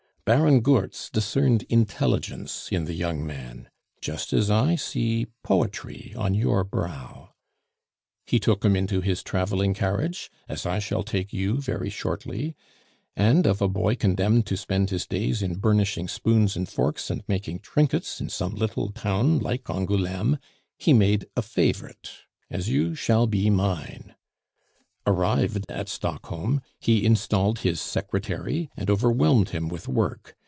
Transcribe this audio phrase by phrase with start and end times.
[0.31, 3.69] Baron Goertz discerned intelligence in the young man
[3.99, 7.33] (just as I see poetry on your brow);
[8.25, 12.55] he took him into his traveling carriage, as I shall take you very shortly;
[13.13, 17.23] and of a boy condemned to spend his days in burnishing spoons and forks and
[17.27, 20.37] making trinkets in some little town like Angouleme,
[20.77, 22.09] he made a favorite,
[22.49, 24.15] as you shall be mine.
[25.07, 30.35] "Arrived at Stockholm, he installed his secretary and overwhelmed him with work.